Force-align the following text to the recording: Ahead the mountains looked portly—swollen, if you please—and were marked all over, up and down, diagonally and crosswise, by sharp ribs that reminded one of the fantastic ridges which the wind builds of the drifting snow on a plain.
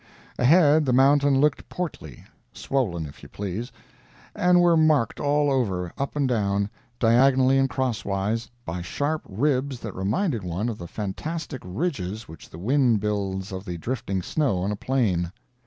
Ahead 0.39 0.85
the 0.85 0.93
mountains 0.93 1.37
looked 1.37 1.69
portly—swollen, 1.69 3.05
if 3.05 3.21
you 3.21 3.29
please—and 3.29 4.59
were 4.59 4.75
marked 4.75 5.19
all 5.19 5.51
over, 5.51 5.93
up 5.95 6.15
and 6.15 6.27
down, 6.27 6.71
diagonally 6.97 7.59
and 7.59 7.69
crosswise, 7.69 8.49
by 8.65 8.81
sharp 8.81 9.21
ribs 9.29 9.79
that 9.81 9.93
reminded 9.93 10.41
one 10.41 10.69
of 10.69 10.79
the 10.79 10.87
fantastic 10.87 11.61
ridges 11.63 12.27
which 12.27 12.49
the 12.49 12.57
wind 12.57 12.99
builds 12.99 13.51
of 13.51 13.63
the 13.63 13.77
drifting 13.77 14.23
snow 14.23 14.63
on 14.63 14.71
a 14.71 14.75
plain. 14.75 15.31